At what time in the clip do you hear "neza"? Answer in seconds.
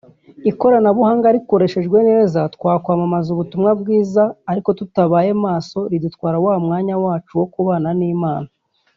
2.09-2.39